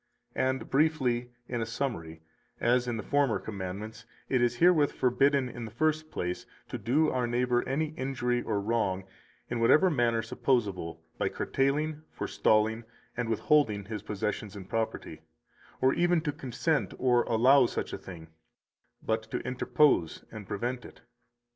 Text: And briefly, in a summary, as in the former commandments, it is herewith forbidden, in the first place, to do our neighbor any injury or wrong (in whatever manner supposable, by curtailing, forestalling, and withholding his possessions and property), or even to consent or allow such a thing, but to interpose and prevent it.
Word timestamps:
And 0.33 0.67
briefly, 0.67 1.29
in 1.47 1.61
a 1.61 1.65
summary, 1.67 2.23
as 2.59 2.87
in 2.87 2.97
the 2.97 3.03
former 3.03 3.37
commandments, 3.37 4.07
it 4.29 4.41
is 4.41 4.55
herewith 4.55 4.93
forbidden, 4.93 5.47
in 5.47 5.65
the 5.65 5.69
first 5.69 6.09
place, 6.09 6.47
to 6.69 6.79
do 6.79 7.11
our 7.11 7.27
neighbor 7.27 7.61
any 7.69 7.89
injury 7.89 8.41
or 8.41 8.59
wrong 8.59 9.03
(in 9.47 9.59
whatever 9.59 9.91
manner 9.91 10.23
supposable, 10.23 11.03
by 11.19 11.29
curtailing, 11.29 12.01
forestalling, 12.09 12.83
and 13.15 13.29
withholding 13.29 13.85
his 13.85 14.01
possessions 14.01 14.55
and 14.55 14.67
property), 14.69 15.21
or 15.81 15.93
even 15.93 16.19
to 16.21 16.31
consent 16.31 16.95
or 16.97 17.21
allow 17.25 17.67
such 17.67 17.93
a 17.93 17.97
thing, 17.99 18.29
but 19.03 19.21
to 19.29 19.37
interpose 19.47 20.25
and 20.31 20.47
prevent 20.47 20.83
it. 20.83 21.01